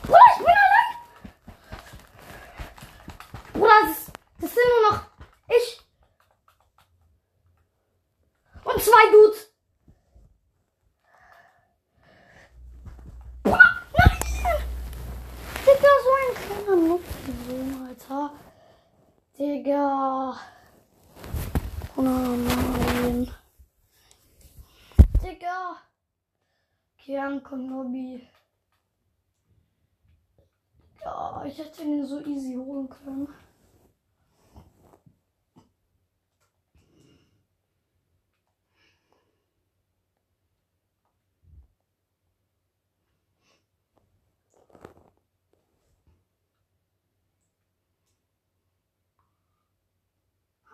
Bruder, 0.01 0.17
ich 0.31 0.37
bin 0.37 0.47
allein. 0.47 0.97
Bruder, 3.53 3.79
das, 3.83 4.11
das 4.41 4.49
sind 4.55 4.63
nur 4.81 4.91
noch 4.91 5.01
ich. 5.49 5.67
Und 8.63 8.81
zwei 8.81 9.11
Dudes. 9.11 9.53
Bruder, 13.43 13.81
nein. 13.93 14.19
Digga, 15.65 15.91
so 16.03 16.11
ein 16.17 16.33
kleiner 16.45 16.77
Nutzung, 16.87 17.87
Alter. 17.87 18.31
Digga. 19.37 20.39
Oh 21.95 22.01
nein. 22.01 23.33
Digga. 25.21 25.75
Kern 27.47 27.69
Konobi. 27.69 28.27
Ja, 31.03 31.43
ich 31.45 31.57
hätte 31.57 31.83
ihn 31.83 32.05
so 32.05 32.19
easy 32.21 32.55
holen 32.55 32.89
können. 32.89 33.27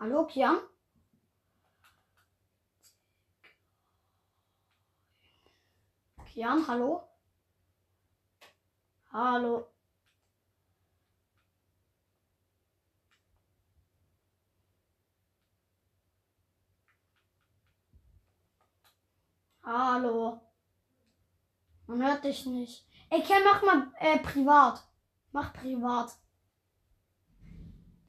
Hallo, 0.00 0.26
Kian? 0.26 0.58
Kian, 6.34 6.66
hallo? 6.66 7.00
Hallo. 9.12 9.68
Hallo. 19.62 20.40
Man 21.86 22.02
hört 22.02 22.24
dich 22.24 22.46
nicht. 22.46 22.84
Ey, 23.10 23.22
Kian, 23.22 23.44
mach 23.44 23.62
mal 23.62 23.92
äh, 24.00 24.18
privat. 24.18 24.82
Mach 25.30 25.52
privat. 25.52 26.16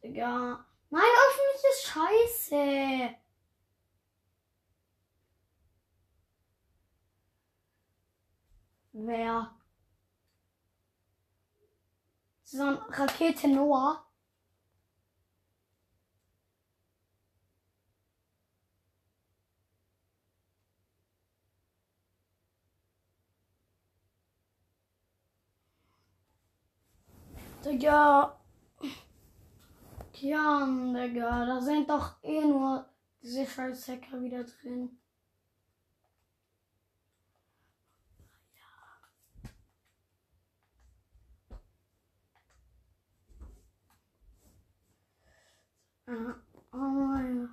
Digga. 0.01 0.65
Nein, 0.89 1.03
öffentlich 1.27 1.63
ist 1.69 1.83
scheiße. 1.83 3.24
Wer? 8.97 9.51
So 12.45 12.63
ein 12.63 12.75
Rakete 12.75 13.49
Noah. 13.49 14.05
Digga. 27.65 28.39
Ja, 30.21 30.65
Digga, 30.65 31.45
da 31.45 31.59
sind 31.61 31.89
doch 31.89 32.23
eh 32.23 32.41
nur 32.45 32.87
diese 33.21 33.45
scheiß 33.45 33.89
Hacker 33.89 34.21
wieder 34.21 34.45
drin. 34.45 34.97
Ja. 46.07 46.35
Oh 46.71 46.77
mein 46.77 47.39
Gott. 47.39 47.49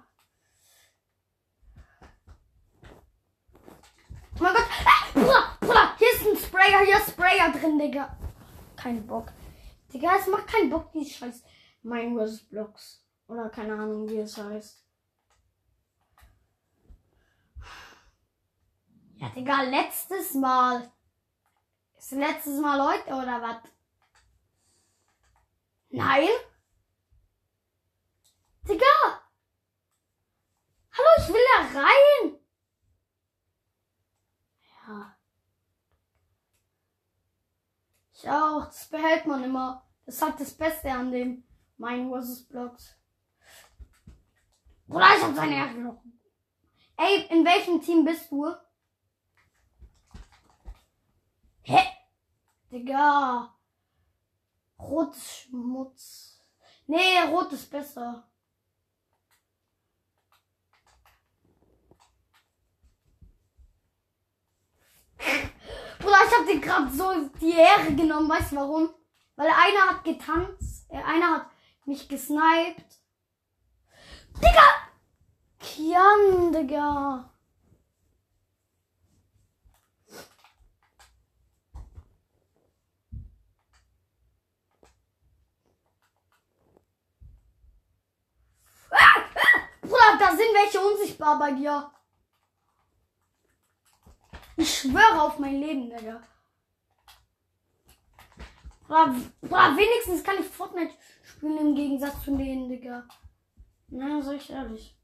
Oh 4.39 4.43
mein 4.43 4.55
Gott. 4.55 4.69
Ah, 4.85 5.11
Bruder, 5.15 5.57
Bruder, 5.61 5.97
hier 5.97 6.13
ist 6.13 6.27
ein 6.27 6.37
Sprayer, 6.37 6.85
hier 6.85 6.97
ist 6.99 7.11
Sprayer 7.11 7.53
drin, 7.53 7.79
Digga. 7.79 8.17
Kein 8.77 9.07
Bock. 9.07 9.33
Digga, 9.93 10.17
es 10.17 10.27
macht 10.27 10.49
keinen 10.49 10.71
Bock, 10.71 10.93
die 10.93 11.05
scheiß 11.09 11.43
Minecraft 11.83 12.39
Blocks. 12.51 13.05
Oder 13.29 13.49
keine 13.49 13.75
Ahnung, 13.75 14.09
wie 14.09 14.19
es 14.19 14.37
heißt. 14.37 14.85
Ja, 19.17 19.29
Digga, 19.31 19.63
letztes 19.63 20.35
Mal. 20.35 20.93
Ist 21.97 22.13
letztes 22.13 22.61
Mal 22.61 22.83
heute 22.83 23.15
oder 23.15 23.41
was? 23.41 23.63
Nein? 25.91 26.29
Digga! 28.69 29.23
Hallo, 30.93 31.09
ich 31.19 31.29
will 31.29 31.41
da 31.55 31.81
rein! 31.81 32.39
Ja. 34.87 35.17
Ich 38.13 38.31
auch. 38.31 38.67
Das 38.67 38.89
behält 38.89 39.27
man 39.27 39.43
immer. 39.43 39.85
Das 40.07 40.23
hat 40.23 40.39
das 40.41 40.55
Beste 40.55 40.93
an 40.93 41.11
dem 41.11 41.45
mein 41.77 42.09
versus 42.09 42.47
Blocks. 42.47 42.97
Bruder, 44.87 45.17
ich 45.17 45.23
hab 45.23 45.35
seine 45.35 45.57
Erdknochen. 45.57 46.21
Ey, 46.97 47.27
in 47.31 47.45
welchem 47.45 47.81
Team 47.81 48.05
bist 48.05 48.31
du? 48.31 48.55
Hä? 51.63 51.81
Digga. 52.71 53.57
Rot 54.79 55.17
ist 55.17 55.39
Schmutz. 55.39 56.45
Nee, 56.87 57.21
rot 57.29 57.53
ist 57.53 57.71
besser. 57.71 58.32
Bruder, 65.99 66.17
ich 66.27 66.39
hab 66.39 66.47
dir 66.47 66.61
gerade 66.61 66.91
so 66.91 67.13
die 67.41 67.53
Ehre 67.53 67.95
genommen. 67.95 68.29
Weißt 68.29 68.53
du 68.53 68.57
warum? 68.57 68.91
Weil 69.37 69.49
einer 69.49 69.91
hat 69.91 70.05
getanzt, 70.05 70.91
äh, 70.91 71.03
einer 71.03 71.37
hat 71.37 71.47
mich 71.87 72.09
gesniped. 72.09 72.85
Digga! 74.37 74.83
Kian, 75.59 76.53
Digga. 76.53 77.31
Ah, 88.91 88.97
ah, 88.97 89.61
Bruder, 89.81 90.19
da 90.19 90.31
sind 90.31 90.53
welche 90.53 90.81
unsichtbar 90.81 91.39
bei 91.39 91.53
dir. 91.53 91.91
Ich 94.57 94.79
schwöre 94.79 95.23
auf 95.23 95.39
mein 95.39 95.61
Leben, 95.61 95.89
Digga. 95.89 96.23
Bruder, 98.87 99.15
Bruder, 99.41 99.77
wenigstens 99.77 100.23
kann 100.23 100.39
ich 100.39 100.47
Fortnite 100.47 100.93
spielen 101.23 101.59
im 101.59 101.75
Gegensatz 101.75 102.23
zu 102.25 102.37
denen, 102.37 102.69
Digga. 102.69 103.09
Na, 103.89 104.21
sag 104.21 104.37
ich 104.37 104.51
ehrlich. 104.51 104.97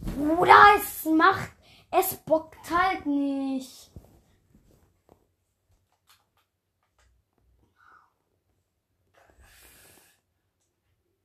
Bruder, 0.00 0.76
es 0.76 1.04
macht. 1.04 1.52
Es 1.90 2.16
bockt 2.16 2.70
halt 2.70 3.06
nicht. 3.06 3.90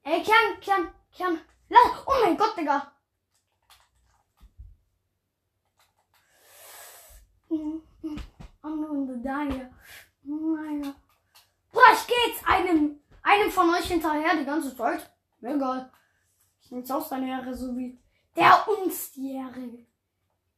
Ey, 0.04 0.24
Kern, 0.24 0.60
Kern, 0.60 0.94
Kern. 1.12 1.40
Oh 2.06 2.14
mein 2.24 2.38
Gott, 2.38 2.58
Digga. 2.58 2.92
Und 7.50 9.24
da 9.24 9.42
hier. 9.44 9.72
Oh 10.26 10.56
mein 10.56 10.82
Gott. 10.82 10.96
Bruder, 11.72 11.94
ich 11.94 12.08
geh 12.08 12.32
jetzt 12.32 12.48
einem, 12.48 13.00
einem 13.22 13.52
von 13.52 13.70
euch 13.70 13.86
hinterher 13.86 14.36
die 14.38 14.46
ganze 14.46 14.76
Zeit. 14.76 15.12
Mir 15.40 15.56
egal. 15.56 15.92
Ich 16.62 16.72
nehme 16.72 16.82
jetzt 16.82 16.92
auch 16.92 17.06
seine 17.06 17.30
Ehre, 17.30 17.56
so 17.56 17.76
wie 17.78 18.00
der 18.36 18.68
uns 18.68 19.12
die 19.14 19.34
Ehre 19.34 19.86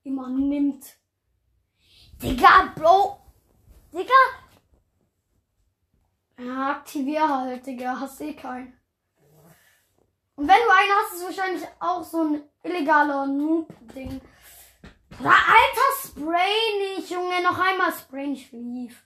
immer 0.04 0.30
nimmt. 0.30 0.86
Digga, 2.22 2.74
Bro. 2.76 3.20
Digga. 3.94 4.14
Ja, 6.38 6.72
aktivier 6.72 7.28
halt, 7.28 7.66
Digga. 7.66 8.00
Hast 8.00 8.22
eh 8.22 8.34
keinen. 8.34 8.81
Und 10.42 10.48
wenn 10.48 10.56
du 10.56 10.74
einen 10.74 10.92
hast, 10.96 11.14
ist 11.14 11.24
wahrscheinlich 11.24 11.68
auch 11.80 12.04
so 12.04 12.24
ein 12.24 12.42
illegaler 12.64 13.28
Noob-Ding. 13.28 14.20
Alter 15.20 15.92
Spray 16.04 16.96
nicht, 16.98 17.12
Junge. 17.12 17.44
Noch 17.44 17.60
einmal 17.60 17.94
Spray 17.94 18.26
nicht 18.26 18.52
lief. 18.52 19.04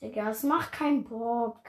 Digga, 0.00 0.30
es 0.30 0.44
macht 0.44 0.70
keinen 0.70 1.02
Bock. 1.02 1.64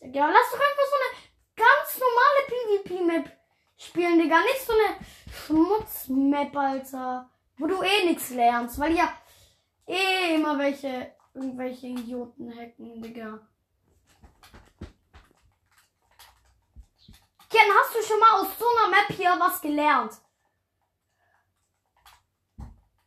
Digga, 0.00 0.30
lass 0.30 0.52
doch 0.52 0.60
einfach 0.60 0.86
so 0.88 0.96
eine 1.02 1.66
ganz 1.66 1.98
normale 1.98 2.84
PvP-Map 2.84 3.36
spielen, 3.76 4.20
Digga. 4.20 4.38
Nicht 4.42 4.64
so 4.64 4.72
eine 4.72 4.96
Schmutz-Map, 5.34 6.56
Alter. 6.56 7.28
Wo 7.58 7.66
du 7.66 7.82
eh 7.82 8.04
nichts 8.04 8.30
lernst, 8.30 8.78
weil 8.78 8.94
ja 8.94 9.12
eh 9.88 10.36
immer 10.36 10.56
welche, 10.60 11.12
irgendwelche 11.34 11.88
Idioten 11.88 12.56
hacken, 12.56 13.02
Digga. 13.02 13.40
Ken, 17.48 17.70
hast 17.72 17.94
du 17.94 18.02
schon 18.02 18.18
mal 18.18 18.40
aus 18.40 18.58
so 18.58 18.64
einer 18.68 18.90
Map 18.90 19.08
hier 19.08 19.36
was 19.38 19.60
gelernt? 19.60 20.20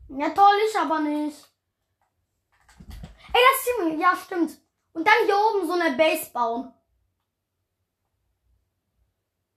Ja, 0.07 0.29
toll, 0.29 0.57
ich 0.67 0.77
aber 0.77 0.99
nicht. 1.01 1.37
Ey, 3.31 3.41
das 3.51 3.63
ziemlich, 3.63 3.99
ja, 3.99 4.15
stimmt. 4.15 4.59
Und 4.93 5.07
dann 5.07 5.25
hier 5.25 5.37
oben 5.37 5.67
so 5.67 5.73
eine 5.73 5.95
Base 5.95 6.31
bauen. 6.31 6.73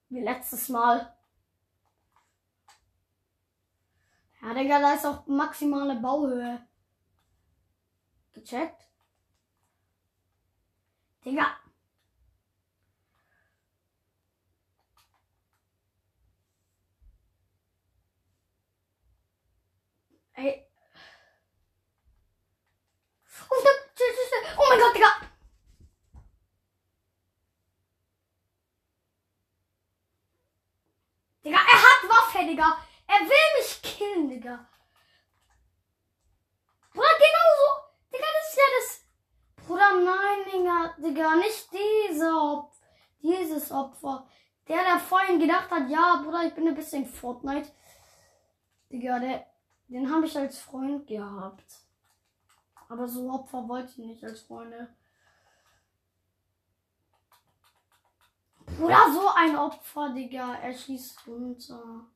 Wie 0.08 0.20
letztes 0.20 0.68
Mal. 0.68 1.16
Ja, 4.42 4.52
Digga, 4.52 4.80
da 4.80 4.94
ist 4.94 5.06
auch 5.06 5.26
maximale 5.26 5.94
Bauhöhe. 6.00 6.66
Gecheckt? 8.34 8.88
Digga. 11.24 11.61
Ey. 20.42 20.66
Oh, 23.48 23.60
stimmt, 23.60 23.82
stimmt, 23.94 24.18
stimmt. 24.26 24.58
oh 24.58 24.64
mein 24.68 24.80
Gott, 24.80 24.94
Digga. 24.96 25.12
Digga, 31.44 31.58
er 31.58 31.82
hat 31.84 32.08
Waffe, 32.08 32.44
Digga. 32.44 32.76
Er 33.06 33.20
will 33.20 33.48
mich 33.56 33.82
killen, 33.82 34.28
Digga. 34.28 34.68
Bruder, 36.92 37.16
genauso. 37.26 37.68
Digga, 38.12 38.26
das 38.34 38.50
ist 38.50 38.58
ja 38.58 38.68
das. 38.78 39.64
Bruder, 39.64 39.94
nein, 39.94 40.44
Digga. 40.50 40.94
Digga, 40.98 41.36
nicht 41.36 41.68
dieser 41.72 42.42
Opfer. 42.42 42.82
Dieses 43.20 43.70
Opfer. 43.70 44.26
Der, 44.66 44.82
der 44.82 44.98
vorhin 44.98 45.38
gedacht 45.38 45.70
hat, 45.70 45.88
ja, 45.88 46.20
Bruder, 46.24 46.44
ich 46.46 46.54
bin 46.54 46.66
ein 46.66 46.74
bisschen 46.74 47.06
Fortnite. 47.06 47.70
Digga, 48.90 49.20
der, 49.20 49.51
den 49.92 50.10
habe 50.10 50.26
ich 50.26 50.36
als 50.36 50.58
Freund 50.58 51.06
gehabt. 51.06 51.82
Aber 52.88 53.06
so 53.06 53.30
Opfer 53.30 53.68
wollte 53.68 53.92
ich 53.92 53.98
nicht 53.98 54.24
als 54.24 54.40
Freunde. 54.40 54.94
Bruder, 58.78 59.12
so 59.12 59.28
ein 59.34 59.56
Opfer, 59.56 60.14
Digga. 60.14 60.54
Er 60.54 60.74
schießt 60.74 61.26
runter. 61.26 62.06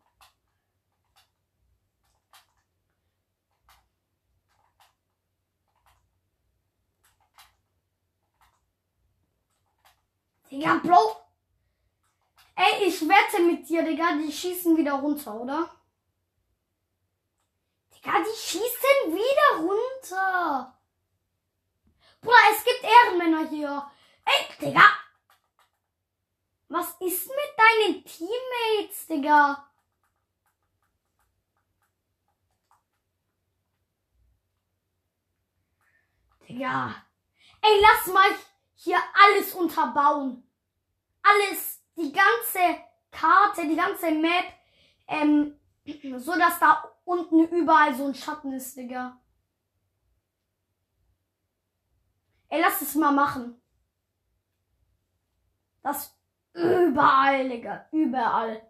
Digga, 10.50 10.80
Bro. 10.82 11.16
Ey, 12.54 12.86
ich 12.86 13.02
wette 13.02 13.42
mit 13.42 13.68
dir, 13.68 13.84
Digga, 13.84 14.16
die 14.16 14.32
schießen 14.32 14.76
wieder 14.78 14.94
runter, 14.94 15.38
oder? 15.38 15.75
Digga, 18.06 18.20
die 18.20 18.38
schießen 18.38 19.14
wieder 19.14 19.58
runter. 19.58 20.78
Bruder, 22.20 22.36
es 22.52 22.64
gibt 22.64 22.84
Ehrenmänner 22.84 23.48
hier. 23.48 23.90
Ey, 24.24 24.46
Digga. 24.60 24.84
Was 26.68 26.90
ist 27.00 27.26
mit 27.28 27.36
deinen 27.56 28.04
Teammates, 28.04 29.06
Digga? 29.06 29.68
Digga. 36.48 36.94
Ey, 37.60 37.80
lass 37.80 38.06
mal 38.06 38.30
hier 38.76 38.98
alles 39.14 39.52
unterbauen. 39.54 40.48
Alles, 41.22 41.82
die 41.96 42.12
ganze 42.12 42.84
Karte, 43.10 43.66
die 43.66 43.74
ganze 43.74 44.12
Map, 44.12 44.44
ähm, 45.08 45.55
so 46.18 46.36
dass 46.36 46.58
da 46.58 46.82
unten 47.04 47.46
überall 47.48 47.94
so 47.94 48.06
ein 48.06 48.14
Schatten 48.14 48.52
ist, 48.52 48.76
Digga. 48.76 49.20
Ey, 52.48 52.60
lass 52.60 52.80
es 52.82 52.94
mal 52.94 53.12
machen. 53.12 53.60
Das 55.82 56.16
überall, 56.52 57.48
Digga. 57.48 57.86
Überall 57.92 58.62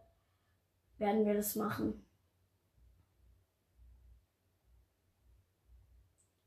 werden 0.98 1.24
wir 1.24 1.34
das 1.34 1.56
machen. 1.56 2.06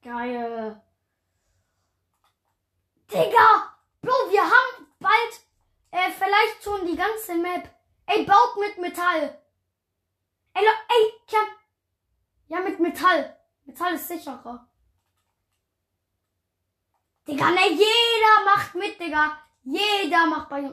Geil. 0.01 0.81
Digga! 3.11 3.75
Bro, 4.01 4.31
wir 4.31 4.43
haben 4.43 4.87
bald 4.99 5.41
äh, 5.91 6.11
vielleicht 6.11 6.63
schon 6.63 6.85
die 6.85 6.95
ganze 6.95 7.35
Map. 7.35 7.69
Ey, 8.05 8.25
baut 8.25 8.57
mit 8.59 8.77
Metall. 8.77 9.38
Ey, 10.59 10.67
ey, 10.67 11.13
Kian. 11.25 11.47
Ja, 12.47 12.59
mit 12.59 12.79
Metall. 12.79 13.37
Metall 13.63 13.93
ist 13.93 14.07
sicherer. 14.09 14.67
Digga, 17.25 17.51
ne, 17.51 17.69
jeder 17.69 18.43
macht 18.43 18.75
mit, 18.75 18.99
Digga. 18.99 19.37
Jeder 19.63 20.25
macht 20.25 20.49
bei. 20.49 20.69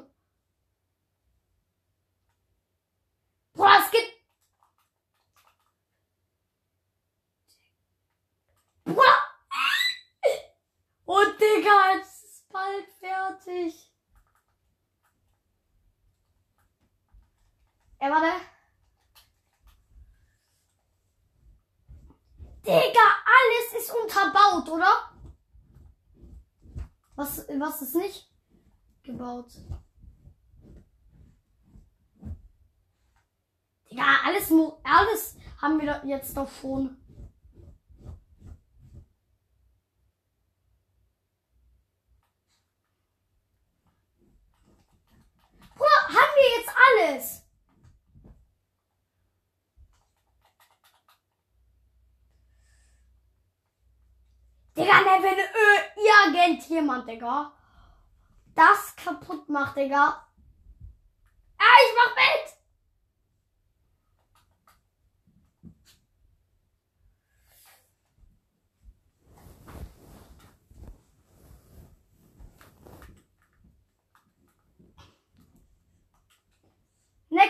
Boah, 3.52 3.78
es 3.78 3.90
gibt. 3.92 4.12
Boah! 8.84 9.18
Und 11.04 11.40
Digga, 11.40 12.00
es 12.00 12.24
ist 12.24 12.48
bald 12.48 12.88
fertig. 12.98 13.92
Ey, 17.98 18.10
warte. 18.10 18.55
Digga, 22.66 23.06
alles 23.24 23.82
ist 23.82 23.94
unterbaut, 23.94 24.68
oder? 24.68 25.12
Was, 27.14 27.46
was 27.48 27.82
ist 27.82 27.94
nicht 27.94 28.28
gebaut? 29.04 29.52
Digga, 33.88 34.04
alles, 34.24 34.50
alles 34.82 35.36
haben 35.62 35.80
wir 35.80 36.02
jetzt 36.04 36.36
doch 36.36 36.50
schon. 36.50 36.96
Haben 46.08 46.34
wir 46.34 46.58
jetzt 46.58 46.70
alles? 46.86 47.45
Digga, 54.76 55.00
ne, 55.00 55.22
wenn 55.22 55.38
äh, 55.38 56.44
irgendjemand, 56.44 57.08
Digga, 57.08 57.52
das 58.54 58.94
kaputt 58.96 59.48
macht, 59.48 59.76
Digga. 59.76 60.26
Ah, 61.58 61.76
ich 61.82 61.94
mach 61.96 62.14
mit! 62.14 62.56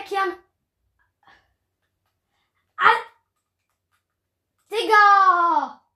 Kian. 0.07 0.33
Al 2.77 2.95
Digga! 4.71 5.86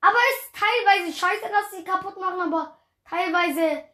Aber 0.00 0.16
ist 0.16 0.54
teilweise 0.54 1.12
scheiße, 1.16 1.48
dass 1.50 1.70
sie 1.70 1.84
kaputt 1.84 2.18
machen, 2.18 2.40
aber 2.40 2.78
teilweise. 3.04 3.84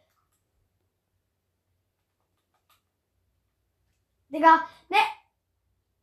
Digga, 4.29 4.67
ne. 4.89 4.97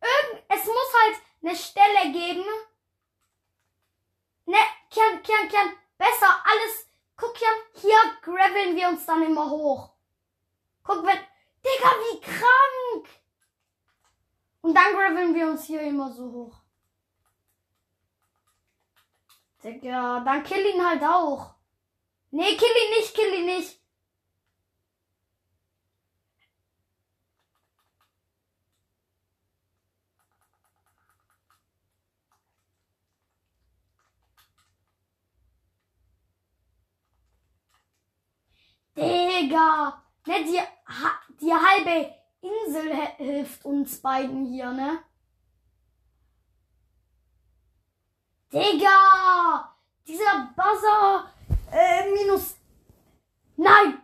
Irgend, 0.01 0.43
es 0.49 0.65
muss 0.65 0.93
halt 1.01 1.21
eine 1.41 1.55
Stelle 1.55 2.11
geben. 2.11 2.45
Ne, 4.45 4.57
Kian, 4.91 5.23
Kian, 5.23 5.47
Kian. 5.49 5.73
Besser 5.97 6.43
alles. 6.45 6.87
Guck, 7.17 7.33
Kian, 7.33 7.53
hier 7.73 7.97
graveln 8.21 8.75
wir 8.75 8.89
uns 8.89 9.05
dann 9.05 9.23
immer 9.23 9.49
hoch. 9.49 9.89
Guck, 10.83 11.05
wenn. 11.05 11.19
Digga, 11.63 11.89
wie 11.89 12.21
krank! 12.21 13.09
Und 14.61 14.75
dann 14.75 14.93
graveln 14.93 15.33
wir 15.33 15.47
uns 15.47 15.65
hier 15.65 15.81
immer 15.81 16.11
so 16.11 16.31
hoch. 16.31 16.64
Digga, 19.65 20.19
dann 20.23 20.43
kill 20.43 20.63
ihn 20.63 20.85
halt 20.87 21.01
auch. 21.03 21.55
Nee, 22.29 22.55
kill 22.55 22.67
ihn 22.67 22.99
nicht, 22.99 23.15
kill 23.15 23.33
ihn 23.33 23.45
nicht. 23.47 23.81
Digga, 38.95 40.03
ne, 40.27 40.43
die, 40.43 40.61
die 41.41 41.53
halbe 41.53 42.13
Insel 42.41 42.95
hilft 43.17 43.65
uns 43.65 43.99
beiden 43.99 44.45
hier, 44.45 44.71
ne? 44.71 44.99
Digga! 48.55 49.75
Dieser 50.07 50.53
Buzzer! 50.55 51.29
Äh, 51.73 52.09
minus. 52.13 52.55
Nein! 53.57 54.01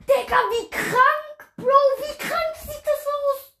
Digga, 0.00 0.36
wie 0.36 0.68
krank! 0.68 1.54
Bro, 1.56 1.64
wie 1.66 2.18
krank 2.18 2.56
sieht 2.60 2.84
das 2.84 3.06
aus? 3.16 3.54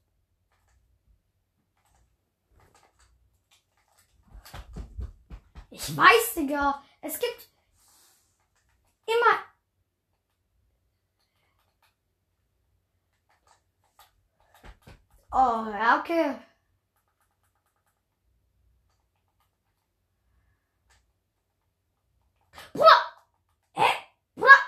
Ich 5.70 5.96
weiß, 5.96 6.34
Digga. 6.34 6.82
Es 7.00 7.18
gibt 7.18 7.48
immer. 9.06 9.52
Oh, 15.44 15.66
ja, 15.72 15.98
okay. 15.98 16.36
Bruder! 22.72 23.00
Hä? 23.72 23.88
Bruder! 24.36 24.60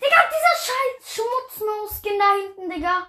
Digga, 0.00 0.20
dieser 0.34 0.56
scheiß 0.66 1.14
Schmutzmaus-Skin 1.14 2.18
da 2.20 2.30
hinten, 2.34 2.70
Digga. 2.70 3.08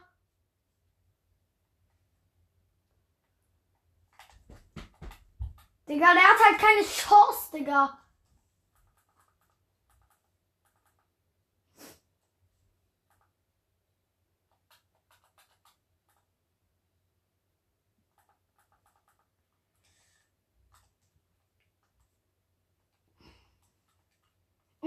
Digga, 5.87 6.13
der 6.13 6.23
hat 6.23 6.43
halt 6.43 6.59
keine 6.59 6.83
Chance, 6.83 7.51
Digga. 7.53 8.06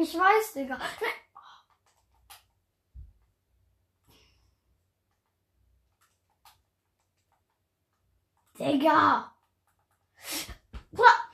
Ich 0.02 0.14
weiß, 0.14 0.54
Digga. 0.54 0.78
Digga. 8.58 9.30
Bruder. 10.90 11.30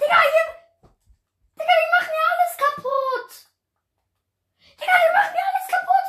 Digga, 0.00 0.20
hier. 0.20 0.46
Digga, 1.56 1.74
die 1.82 1.90
machen 1.94 2.14
ja 2.18 2.24
alles 2.32 2.54
kaputt. 2.64 3.30
Digga, 4.80 4.94
die 5.02 5.12
machen 5.14 5.36
ja 5.36 5.44
alles 5.50 5.68
kaputt. 5.74 6.08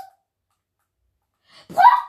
Bruder. 1.68 2.06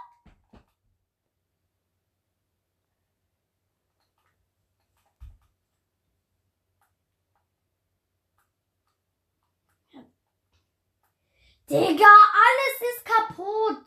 Digga, 11.69 12.15
alles 12.47 12.81
ist 12.95 13.05
kaputt. 13.05 13.87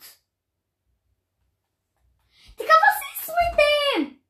Digga, 2.59 2.73
was 2.73 2.99
ist 3.13 3.27
mit 3.29 3.53
dem? 3.59 4.21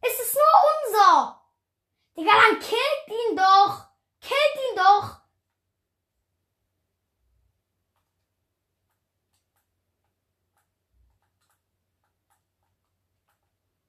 Es 0.00 0.18
ist 0.20 0.34
nur 0.34 0.54
unser. 0.72 1.40
Digga, 2.16 2.32
dann 2.32 2.58
killt 2.60 3.08
ihn 3.08 3.36
doch. 3.36 3.86
Killt 4.20 4.56
ihn 4.70 4.76
doch. 4.76 5.22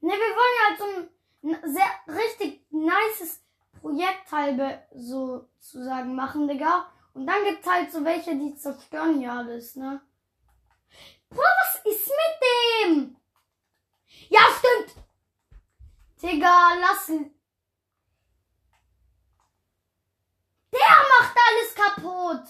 Ne, 0.02 0.12
wir 0.12 0.36
wollen 0.36 0.58
ja 0.60 0.70
halt 0.70 0.80
so 0.80 1.48
ein 1.48 1.74
sehr 1.74 2.16
richtig 2.16 2.66
nices 2.72 3.42
Projekt 3.80 4.32
halbe 4.32 4.84
sozusagen 4.94 6.16
machen, 6.16 6.48
Digga. 6.48 6.92
Und 7.14 7.28
dann 7.28 7.44
gibt's 7.46 7.68
halt 7.68 7.92
so 7.92 8.04
welche, 8.04 8.36
die 8.36 8.56
zerstören 8.56 9.20
hier 9.20 9.32
alles, 9.32 9.76
ne? 9.76 10.02
Bruder, 11.30 11.44
was 11.62 11.86
ist 11.86 12.08
mit 12.08 12.96
dem? 12.98 13.16
Ja, 14.30 14.42
stimmt. 14.58 15.04
Digga, 16.22 16.74
lass 16.80 17.10
ihn. 17.10 17.34
Der 20.74 20.98
macht 21.20 21.38
alles 21.48 21.76
kaputt. 21.76 22.48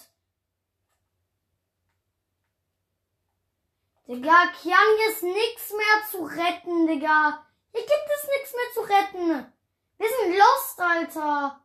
Digga, 4.07 4.47
Kian, 4.47 4.79
hier 4.97 5.09
ist 5.11 5.23
nix 5.23 5.71
mehr 5.71 6.09
zu 6.09 6.23
retten, 6.23 6.87
Digga. 6.87 7.45
Hier 7.71 7.81
gibt 7.81 8.09
es 8.15 8.29
nichts 8.29 8.53
mehr 8.53 8.73
zu 8.73 8.81
retten. 8.81 9.53
Wir 9.97 10.07
sind 10.07 10.37
lost, 10.37 10.79
Alter. 10.79 11.61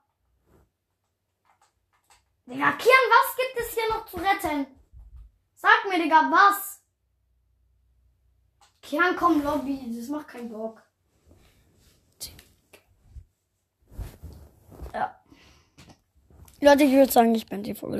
Digga, 2.47 2.73
Kian, 2.73 3.05
was 3.11 3.37
gibt 3.37 3.61
es 3.61 3.75
hier 3.75 3.89
noch 3.91 4.07
zu 4.07 4.17
retten? 4.17 4.67
Sag 5.55 5.85
mir, 5.89 6.03
Digga, 6.03 6.29
was? 6.31 6.81
Kian, 8.83 9.15
komm, 9.15 9.43
Lobby. 9.43 9.95
Das 9.97 10.09
macht 10.09 10.29
keinen 10.29 10.51
Bock. 10.51 10.83
Leute, 16.61 16.83
ich 16.83 16.93
würde 16.93 17.13
sagen, 17.13 17.35
ich 17.37 17.47
bin 17.47 17.63
die 17.63 17.75
Folge. 17.75 17.97